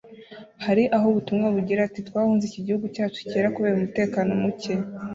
Hari 0.65 0.83
aho 0.95 1.05
ubutumwa 1.11 1.47
bugira 1.55 1.85
buti 1.87 2.01
‘Twahunze 2.09 2.43
iki 2.45 2.59
gihugu 2.65 2.85
cyacu 2.95 3.19
cyera 3.29 3.53
kubera 3.55 3.75
umutekano 3.77 4.31
muke 4.41 4.73